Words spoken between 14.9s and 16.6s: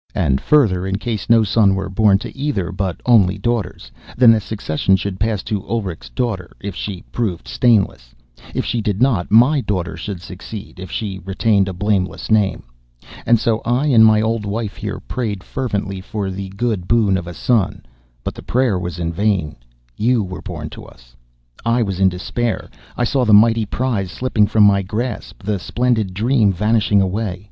prayed fervently for the